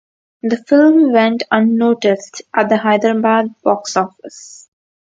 The 0.41 0.57
film 0.67 1.11
went 1.11 1.43
unnoticed 1.51 2.41
at 2.55 2.69
the 2.69 2.77
Hyderabad 2.79 3.53
box 3.63 3.95
office. 3.95 4.67